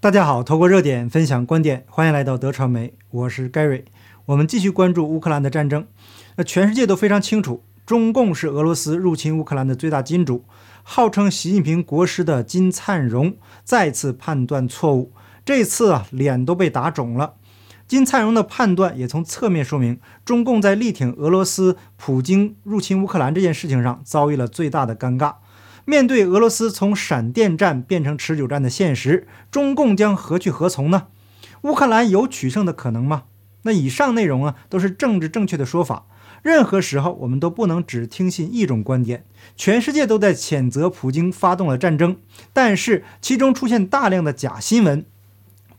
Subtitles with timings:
[0.00, 3.82] 大家好，透过热点分享观点，欢迎来到德传媒，我是 Gary。
[4.26, 5.88] 我们继续关注乌克兰的战争。
[6.36, 10.44] 那全世界都非常清楚，中共是俄罗斯入侵乌克兰的最大金主。
[10.84, 13.34] 号称习近平国师的金灿荣
[13.64, 15.12] 再次判断错误，
[15.44, 17.34] 这次啊脸都被打肿了。
[17.88, 25.34] 金灿荣的判断也从侧面说明，中共在力挺俄罗斯普京入侵乌克兰这件事情上遭遇了最大的尴尬。
[25.88, 31.06] 面对俄罗斯从闪电战变成持久战的现实，中共将何去何从呢？
[31.62, 33.22] 乌克兰有取胜的可能吗？
[33.62, 36.04] 那以上内容啊，都是政治正确的说法。
[36.42, 39.24] 任何时候，我们都不能只听信一种观点。
[39.56, 42.18] 全世界都在谴责普京发动了战争，
[42.52, 45.06] 但是其中出现大量的假新闻，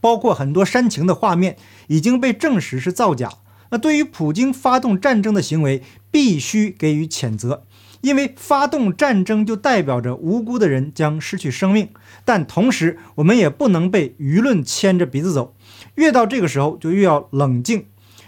[0.02, 1.56] 包括很多煽情的画面，
[1.86, 3.34] 已经被证实是造假。
[3.70, 7.68] 那对于普京发动战争的行为，必须给予谴责。
[8.02, 11.90] 因为发动战争就代表着无辜的人将失去生命，
[12.24, 15.54] 但同时我们也不能被舆论牵着鼻子走。
[15.96, 17.86] 越到这个时候，就越要冷静。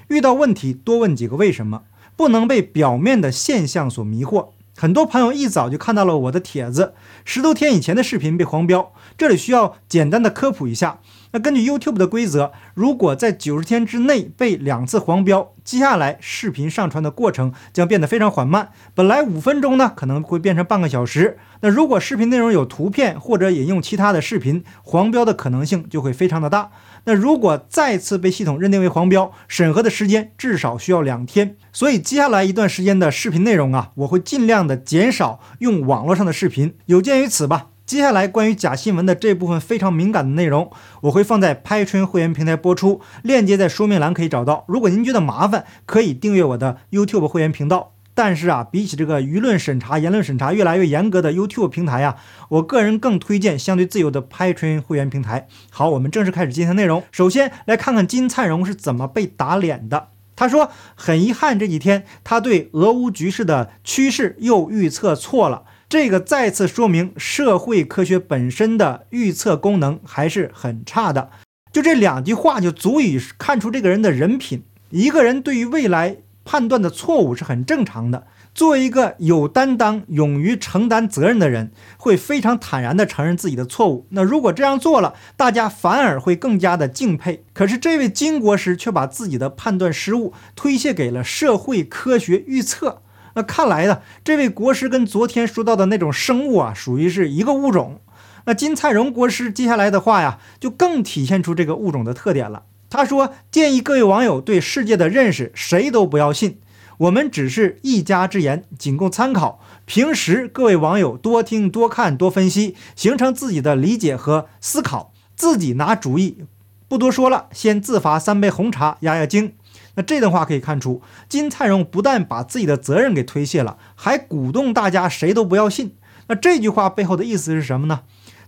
[0.09, 1.83] 遇到问题多问几个为什么，
[2.17, 4.50] 不能被表面的现象所迷惑。
[4.78, 11.00] 很多朋友一早就看到了我的帖子，十多天以前的视频被黄标，这里需要简单的科普一下。
[11.34, 18.72] 那根据 YouTube 的规则，如果在九十天之内被两次黄标，接下来视频上传的过程将变得非常缓慢。
[18.94, 21.38] 本来五分钟呢，可能会变成半个小时。
[21.62, 26.72] 那如果视频内容有图片或者引用其他的视频，黄标的可能性就会非常的大。
[27.06, 31.56] 那如果再次被系统认定为黄标，审核的时间至少需要两天。
[31.72, 36.76] 所以接下来一段时间的视频内容啊，我会尽量的减少用网络上的视频。
[36.88, 37.68] 有鉴于此吧。
[37.92, 44.64] 接下来关于假新闻的这部分非常敏感的内容，我会放在拍春会员平台播出，链接在说明栏可以找到。
[44.70, 47.92] 如果您觉得麻烦，可以订阅我的 YouTube 会员频道。
[48.14, 52.16] 但是啊，比起这个舆论审查、言论审查越来越严格的 YouTube 平台呀，
[52.47, 55.50] 我个人更推荐相对自由的 patron 会员平台。
[55.69, 57.03] 好，我们正式开始今天内容。
[57.12, 60.08] 首先来看看金灿荣是怎么被打脸的。
[60.38, 65.63] 他说，很遗憾这几天他对俄乌局势的趋势又预测错了。
[65.91, 71.29] 这个再次说明社会科学本身的预测功能还是很差的。
[71.74, 74.63] 就这两句话就足以看出这个人的人品。
[74.91, 76.16] 一个人对于未来
[76.46, 78.25] 判断的错误是很正常的。
[78.56, 84.08] 作为一个有担当、勇于承担责任的人，会非常坦然地承认自己的错误。
[84.12, 87.44] 那如果这样做了，大家反而会更加的敬佩。
[87.52, 93.02] 可是这位金国师却把自己的判断失误推卸给了社会科学预测。
[93.34, 98.02] 那看来呢，这位国师跟昨天说到的那种生物啊，属于是一个物种。
[98.46, 102.64] 那金灿荣国师接下来的话呀，就更体现出这个物种的特点了。
[102.90, 106.59] 他说：“建议各位网友对世界的认识，谁都不要信，
[106.97, 109.62] 我们只是一家之言，仅供参考。
[109.86, 116.44] 平时各位网友多听、多看、多分析，形成自己的理解和思考，自己拿主意。
[116.90, 119.53] 不多说了，先自罚三杯红茶压压惊。”
[119.96, 125.96] 那这段话可以看出，金灿荣不但把自己的责任给推卸了，还鼓动大家谁都不要信。
[126.28, 128.02] 那这句话背后的意思是什么呢？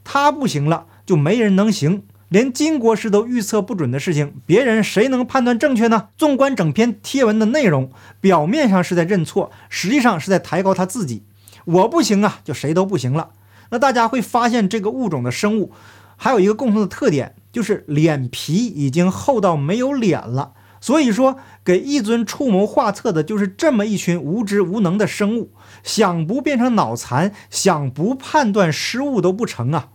[0.04, 2.04] 他不行了，就没人能行。
[2.30, 6.10] 连金国师都预测不准的事情，别人谁能判断正确呢？
[6.18, 11.24] 纵观整篇贴文的内容，表面上是在认错，实际上是在抬高他自己。
[11.66, 13.30] 我不行啊，就谁都不行了。
[13.70, 15.72] 那大家会发现，这个物种的生物
[16.16, 20.54] 还有一个共同的特点，就是脸皮已经厚到没有脸了。
[20.84, 29.92] 所以说，给一尊出谋划策的，就是这么一群无知无能的生物，想不变成脑残，想不判断失误都不成啊！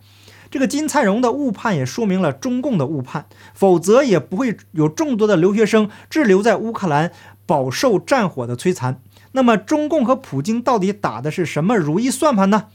[0.49, 7.11] 这个金灿荣的误判也说明了中共的误判，否则也不会有众多的留学生滞留在乌克兰，
[7.45, 8.99] 饱受战火的摧残。
[9.33, 12.65] 那么，中共和普京到底打的是什么如意算盘呢？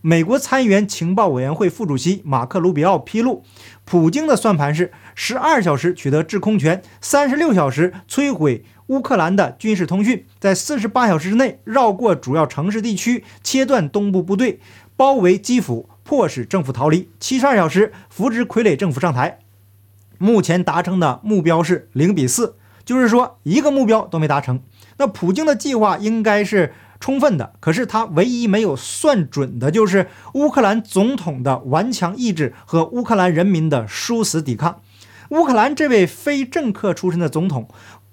[0.00, 3.42] 美国参议员情报委员会副主席马克·卢比奥披露，
[3.84, 14.60] 普京的算盘是十二小时取得制空权，三十六小时摧毁乌克兰的军事通讯，在四十八小时之内绕过主要城市地区，切断东部部队，
[14.96, 19.40] 包围基辅，迫使政府逃离，七十二小时扶植傀儡政府上台。
[20.18, 22.54] 目前达成的目标是零比四，
[22.84, 24.60] 就是说一个目标都没达成。
[24.98, 26.72] 那普京的计划应该是。
[27.00, 34.80] 充分的，可是他唯一没有算准的就是乌克兰总统的顽强意志和乌克兰人民的殊死抵抗。
[35.30, 37.68] 乌克兰这位非政客出身的总统，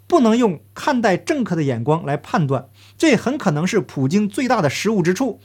[0.05, 2.67] 不能用看待政客的眼光来判断，
[2.97, 5.39] 这很可能是普京最大的失误之处。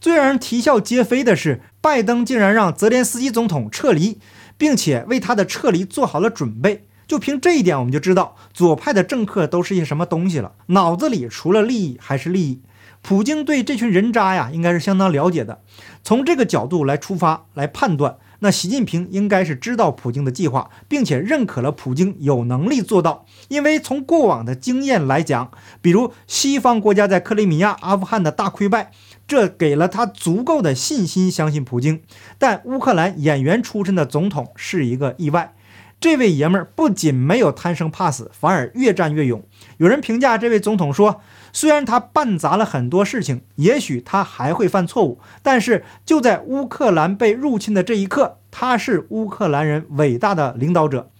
[0.00, 4.20] 最让人啼笑皆非的是，拜登竟然让泽连斯基总统撤离，
[4.56, 6.86] 并且为他的撤离做好了准备。
[7.08, 12.62] 就凭这一点，我们就知道左派的政客都是些什么东西了，脑子里除了利益还是利益。
[13.02, 15.60] 普京对这群人渣呀，应该是相当了解的。
[16.02, 23.24] 从这个角度来出发来判断，那习近平应该是知道普京的计划，并且认可了普京有能力做到。
[23.48, 25.50] 因为从过往的经验来讲，
[25.80, 28.90] 比如西方国家在克里米亚、阿富汗的大溃败，
[29.26, 32.02] 这给了他足够的信心，相信普京。
[32.38, 35.54] 但乌克兰演员出身的总统是一个意外。
[36.00, 39.42] 这位爷们儿不仅没有贪生怕死，反而越战越勇。
[39.78, 41.20] 有人评价这位总统说。
[41.52, 51.10] 虽然他办砸了很多事情，也许他还会犯错误，但是就在乌克兰被入侵的这一刻，他是乌克兰人伟大的领导者。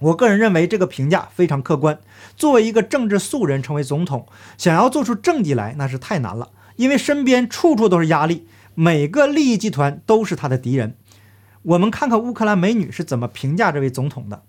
[0.00, 1.98] 我个人认为这个评价非常客观。
[2.36, 4.26] 作为一个政治素人，成为总统，
[4.56, 10.96] 想要做出政绩来，那是太难了，因为身边处处都是压力，每个利益集团都是他的敌人。
[11.62, 14.44] 我们看看乌克兰美女是怎么评价这位总统的：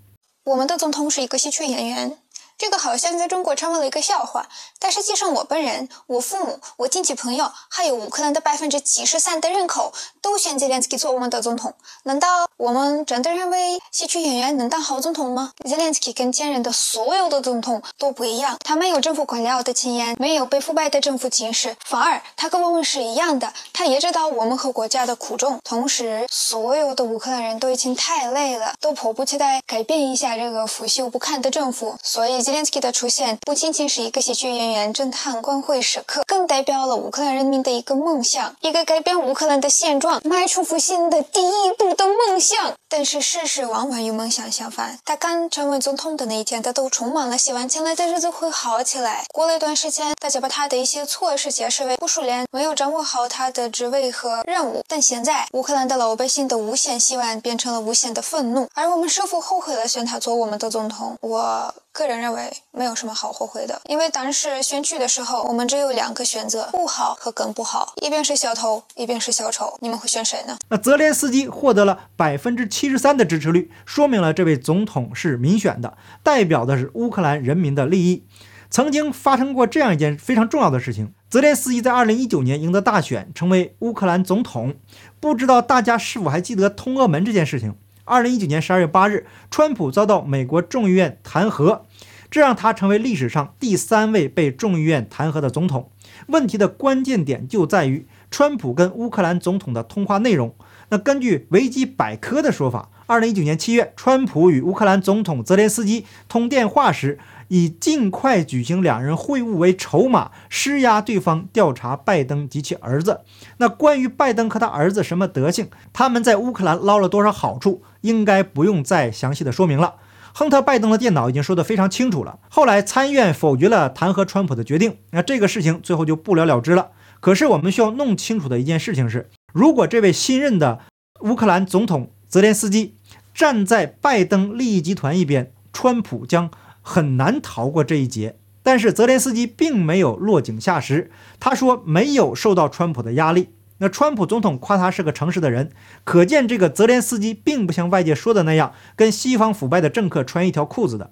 [0.46, 2.18] 我们的总统是一个喜剧演员。
[2.60, 4.46] 这个好像在中国成为了一个笑话，
[4.80, 11.74] 但实际上我本人、我父母、我亲戚朋友，还有乌克兰的百分之七十三的人口都选泽连斯基做我们的总统。
[12.04, 15.54] 难道我们真的认为喜剧演员能当好总统吗？
[15.64, 25.58] 泽连斯基跟前任的所有的总统都不一样，他没有政府官僚的经验，没有被腐败的政府侵蚀，反而他跟我们是一样的，他也知道我们和国家的苦衷。
[25.64, 32.49] 同时，所有的乌克兰人都已经太累了，都迫不及待改变一下这个腐朽不堪的政府，所以。
[32.50, 42.74] 泽连斯基的出现不仅仅是一个喜剧演员、侦探、光辉时刻，更代表了乌克兰人民的一个梦想，一个改变乌克兰的现状、迈出复兴的第一步的梦想。
[42.92, 44.98] 但是事实往往与梦想相反。
[45.06, 49.26] 他刚成为总统的那一天，他都充满了希望，将来的日子会好起来。
[49.32, 54.82] 过了一段时间，大家把他的一些措施解释为不熟练，没有掌握好他的职位和任务。
[54.88, 58.68] 但现在，乌克兰的老百姓的无限希望变成了无限的愤怒。
[58.74, 61.16] 而我们是否后悔了选他做我们的总统？
[61.22, 61.72] 我。
[61.92, 62.39] 个人认为
[62.72, 69.78] 没有什么好后悔的，因为当时选举的时候，我们只有两个选择：不好和更不好，一边是小偷，一边是小丑。
[69.82, 70.58] 你们会选谁呢？
[70.70, 78.26] 那泽连斯基获得了百分之七十三的支持率，说明了这位总统是民选的，代表的是乌克兰人民的利益。
[78.70, 84.76] 曾经发生过这样一件非常重要的事情：泽连斯基在二零一九年赢得大选，成为乌克兰总统。
[85.20, 87.76] 不知道大家是否还记得通俄门这件事情？
[88.06, 91.82] 二零一九年十二月八日，川普遭到美国众议院弹劾，
[92.30, 95.90] 这让他成为历史上第三位被众议院弹劾的总统。
[96.28, 100.54] 问题的关键点就在于川普跟乌克兰总统的通话内容。
[100.90, 107.20] 那根据维基百科的说法，二零一九年七月，川普与乌克兰总统泽连斯基通电话时。
[107.52, 113.22] 以尽快举行两人会晤为筹码，施压对方调查拜登及其儿子。
[113.58, 119.96] 那关于拜登和他儿子什么德行，他们在乌克兰捞了多少好处，应该不用再详细的说明了。
[120.34, 122.40] 亨特·拜登的电脑已经说得非常清楚了。
[122.50, 126.92] 后来参议院否决了弹劾川普的决定，那这个事情最后就不了了之了。
[127.20, 130.80] 可是我们需要弄清楚的一件事情是，如果这位新任的
[131.22, 132.96] 乌克兰总统泽连斯基
[133.34, 136.50] 站在拜登利益集团一边，川普将。
[136.82, 141.12] 很难逃过这一劫，但是泽连斯基并没有落井下石。
[141.40, 143.50] 他说没有受到川普的压力。
[143.80, 145.72] 那川普总统夸他是个诚实的人，
[146.04, 151.12] 可见这个泽连斯基并不像外界说的那样跟西方腐败的政客穿一条裤子的。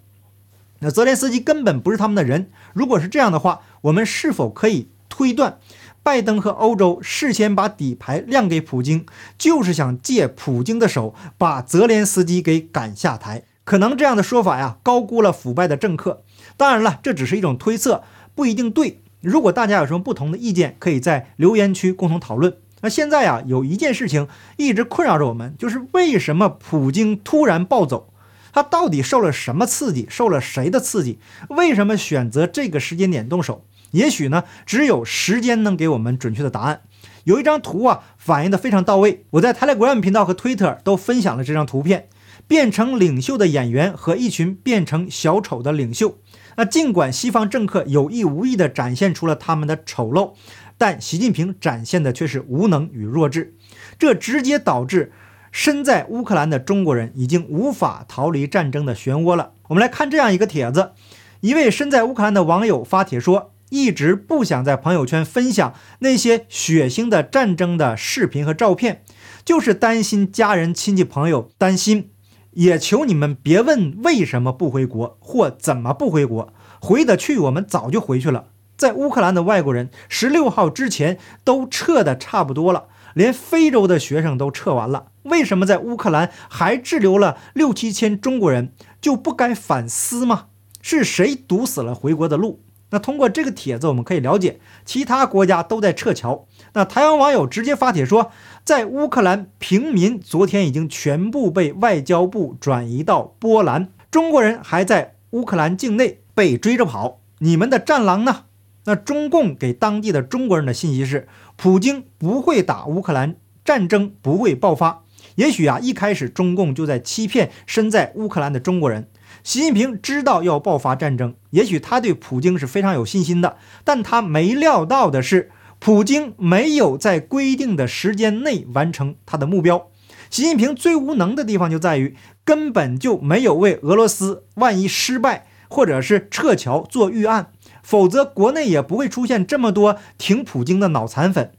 [0.80, 2.52] 那泽连斯基根本不是他们的人。
[2.74, 5.58] 如果是这样的话，我们是否可以推断，
[6.04, 9.06] 拜登和欧洲事先把底牌亮给普京，
[9.38, 13.44] 就是想借普京的手把泽连斯基给赶下台？
[13.64, 16.24] 可能这样的说法呀，高估了腐败的政客。
[16.56, 18.04] 当然了，这只是一种推测，
[18.36, 19.02] 不一定对。
[19.28, 22.56] 如果大家有什么不同的意见，可以在留言区共同讨论。
[22.80, 28.14] 那现在啊，有一件事情一直困扰着我们，就是为什么普京突然暴走？
[28.54, 30.08] 他到底受了什么刺激？
[30.10, 31.20] 受了谁的刺激？
[31.50, 33.66] 为什么选择这个时间点动手？
[33.92, 36.84] 也许呢，只有时间能给我们准确的答案。
[37.26, 39.26] 有一张图啊，反映的非常到位。
[39.32, 42.08] 我在 Telegram 频道和 Twitter 都分享了这张图片。
[42.48, 46.20] 变成领袖的演员和一群变成小丑的领袖。
[46.58, 50.34] 那尽管西方政客有意无意地展现出了他们的丑陋，
[50.78, 53.56] 但习近平展现的却是无能与弱智。
[54.00, 55.12] 这直接导致
[55.52, 59.54] 身在乌克兰的中国人已经无法逃离战争的漩涡了。
[59.68, 60.94] 我们来看这样一个帖子：
[61.42, 69.04] 一位身在乌克兰的网友发帖说，一直不想在朋友圈分享那些血腥的战争的视频和照片，
[69.46, 72.10] 就是担心家人、亲戚、朋友担心。
[72.58, 78.48] 也求你们别问为什么不回国或怎么不回国，回得去我们早就回去了。
[78.76, 85.12] 在乌克兰的外国人十六号之前都撤的差不多了，连非洲的学生都撤完了。
[85.24, 88.74] 为什么在乌克兰还滞留了六七千中国人？
[89.00, 90.48] 就不该反思吗？
[90.82, 92.62] 是谁堵死了回国的路？
[92.90, 96.46] 那通过这个帖子，我们可以了解，其他国家都在撤侨。
[96.74, 98.32] 那台湾网友直接发帖说，
[98.64, 107.20] 在乌克兰平民昨天已经全部被外交部转移到波兰，中国人还在乌克兰境内被追着跑。
[107.40, 108.46] 你们的战狼呢？
[108.86, 111.28] 那中共给当地的中国人的信息是：
[111.58, 115.04] 普京不会打乌克兰，战争不会爆发。
[115.36, 119.10] 也许啊，一开始中共就在欺骗身在乌克兰的中国人。
[119.44, 125.52] 习近平知道要爆发战争，也许他对普京是非常有信心的，但他没料到的是。
[125.80, 129.90] 普京没有在规定的时间内完成他的目标。
[130.32, 137.52] 习近平最无能的地方就在于根本就没有为俄罗斯万一失败或者是撤侨做预案，
[137.84, 141.52] 否则国内也不会出现这么多挺普京的脑残粉。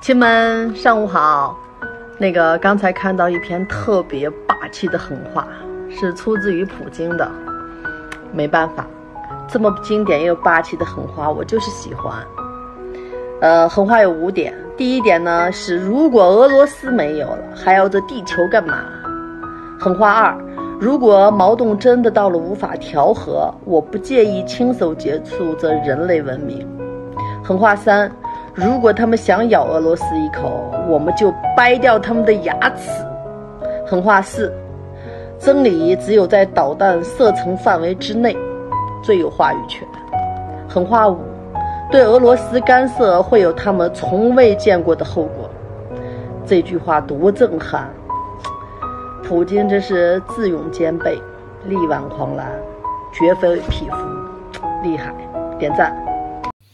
[0.00, 1.56] 亲们，上午好。
[2.18, 5.46] 那个刚才看到一篇特别霸气的狠话，
[5.88, 7.30] 是出自于普京的。
[8.32, 8.86] 没办法，
[9.48, 12.14] 这么经典又霸气的狠话，我就是喜欢。
[13.40, 14.54] 呃，狠话有五点。
[14.76, 18.84] 第一点呢是，如果俄罗斯没有了，还要这地球干嘛？
[19.78, 20.36] 狠话二，
[20.80, 26.66] 如果矛盾真的到了无法调和，我不介意亲手结束这人类文明。
[27.44, 28.10] 狠话三，
[28.54, 32.88] 如果他们想咬俄罗斯一口，我们就掰掉他们的牙齿。
[33.84, 34.52] 狠话四，
[35.44, 38.36] 真理只有在导弹射程范围之内，
[39.02, 39.86] 最有话语权。
[40.68, 41.18] 狠话五。
[41.90, 45.50] 对俄罗斯干涉会有他们从未见过的后果，
[46.46, 47.90] 这句话多震撼！
[49.24, 51.20] 普京真是智勇兼备，
[51.64, 52.46] 力挽狂澜，
[53.12, 53.96] 绝非匹夫，
[54.84, 55.12] 厉害！
[55.58, 55.92] 点赞。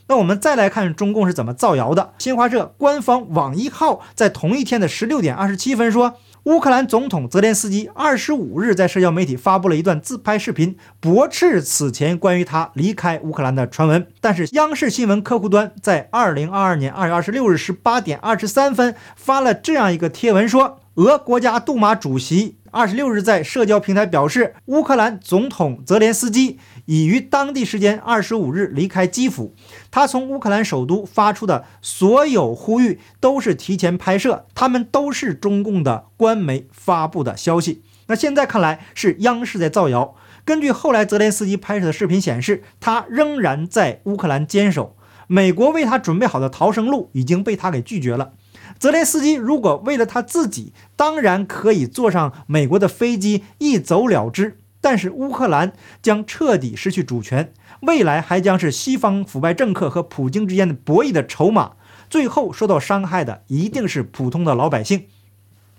[0.07, 2.11] 那我们再来看中共是怎么造谣的。
[2.19, 6.15] 新华社官方网一号在同一天的十六点二十七分说。
[6.45, 14.07] 乌克兰总统泽连斯基二十五日在社交媒体发布了一段自拍视频，驳斥此前关于他离开乌克兰的传闻。
[14.21, 22.58] 但是，央视新闻客户端在二零二二年二月二十六日十八点二十三分发了这样一个贴文，说俄国家杜马主席。
[22.71, 29.55] 二十六日，在社交平台表示，乌克兰总统泽连斯基已于当地时间二十五日离开基辅。
[29.91, 37.83] 他从乌克兰首都发出的所有呼吁都是提前拍摄，他们都是中共的官媒发布的消息。
[38.07, 40.15] 那现在看来是央视在造谣。
[40.45, 44.97] 根据后来泽连斯基拍摄的视频显示，他仍然在乌克兰坚守。
[45.27, 48.33] 美国为他准备好的逃生路已经被他给拒绝了。
[48.79, 54.59] 泽连斯基如果为了他自己，当然可以坐上美国的飞机一走了之。
[54.81, 61.73] 但是乌克兰将彻底失去主权，未来还将是西方腐败政客和普京之间的博弈的筹码。
[62.09, 65.07] 最后受到伤害的一定是普通的老百姓。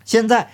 [0.03, 0.51] 现在，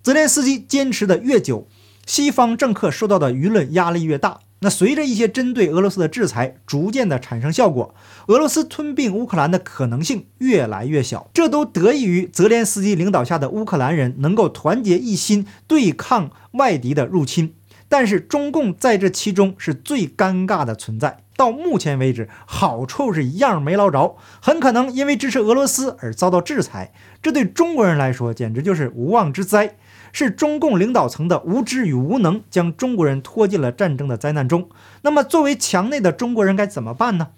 [0.00, 1.66] 泽连斯基坚持的越久，
[2.06, 4.40] 西方政客受到的舆论压力越大。
[4.60, 7.94] 那随着一些针对俄罗斯的制裁逐渐的产生效果，
[8.26, 11.30] 俄罗斯吞并乌克兰的可能性越来越小。
[11.32, 17.54] 这都得益于泽连斯基领导下的乌克兰人能够团结一心对抗外敌的入侵。
[17.90, 21.22] 但是中共在这其中是最尴尬的存在。
[21.36, 26.92] 到目前为止，好处是一样没捞着，很可能因为支持俄罗斯而遭到制裁。
[27.22, 29.76] 这对中国人来说简直就是无妄之灾。
[30.12, 34.68] 是中共领导层的无知与无能，将中国人拖进了战争的灾难中。
[35.02, 37.28] 那么，作为墙内的中国人该怎么办呢？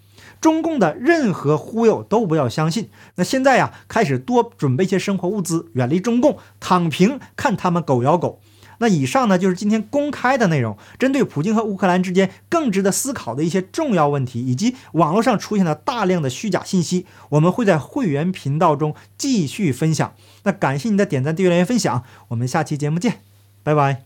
[0.41, 2.89] 中共的任何忽悠都不要相信。
[3.17, 8.41] 那现在呀，开始多准备些生活物资，远离中共，躺平，看他们狗咬狗。
[8.79, 20.15] 那以上呢，就是今天公开的内容，针对普京和乌克兰之间更值得思考的一些重要问题，以及网络上出现的大量的虚假信息，我们会在会员频道中继续分享。
[20.43, 23.21] 那感谢您的点赞、订阅、留言、分享，我们下期节目见，
[23.63, 24.05] 拜拜。